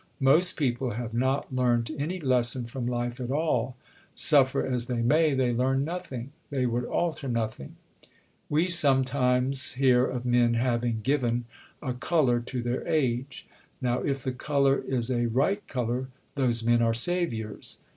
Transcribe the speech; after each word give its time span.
Most 0.19 0.57
people 0.57 0.93
have 0.93 1.13
not 1.13 1.53
learnt 1.53 1.91
any 1.95 2.19
lesson 2.19 2.65
from 2.65 2.87
life 2.87 3.19
at 3.19 3.29
all 3.29 3.75
suffer 4.15 4.65
as 4.65 4.87
they 4.87 5.03
may, 5.03 5.35
they 5.35 5.53
learn 5.53 5.83
nothing, 5.83 6.31
they 6.49 6.65
would 6.65 6.85
alter 6.85 7.27
nothing.... 7.27 7.75
We 8.49 8.71
sometimes 8.71 9.73
hear 9.73 10.03
of 10.07 10.25
men 10.25 10.55
'having 10.55 11.01
given 11.03 11.45
a 11.83 11.93
colour 11.93 12.39
to 12.39 12.63
their 12.63 12.83
age.' 12.87 13.47
Now, 13.79 13.99
if 14.01 14.23
the 14.23 14.31
colour 14.31 14.79
is 14.79 15.11
a 15.11 15.27
right 15.27 15.61
colour, 15.67 16.07
those 16.33 16.63
men 16.63 16.81
are 16.81 16.95
saviours." 16.95 17.77